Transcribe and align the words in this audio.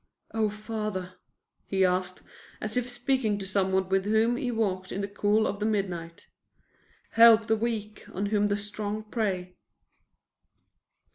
"O 0.33 0.49
Father," 0.49 1.13
he 1.67 1.85
asked, 1.85 2.23
as 2.59 2.75
if 2.75 2.89
speaking 2.89 3.37
to 3.37 3.45
someone 3.45 3.87
with 3.89 4.05
whom 4.05 4.35
he 4.35 4.49
walked 4.49 4.91
in 4.91 5.01
the 5.01 5.07
cool 5.07 5.45
of 5.45 5.59
the 5.59 5.65
midnight, 5.67 6.25
"help 7.11 7.45
the 7.45 7.55
weak 7.55 8.05
on 8.11 8.25
whom 8.25 8.47
the 8.47 8.57
strong 8.57 9.03
prey." 9.03 9.53